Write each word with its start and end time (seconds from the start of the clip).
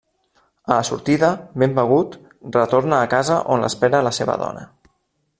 A 0.67 0.69
la 0.77 0.85
sortida, 0.87 1.27
ben 1.63 1.75
begut, 1.79 2.17
retorna 2.55 3.01
a 3.01 3.09
casa 3.11 3.37
on 3.57 3.65
l’espera 3.65 4.01
la 4.07 4.15
seva 4.21 4.39
dona. 4.45 4.65